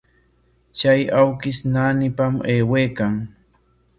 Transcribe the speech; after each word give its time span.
Chay 0.79 1.01
awkish 1.19 1.59
naanipam 1.73 2.35
aywaykan. 2.51 3.13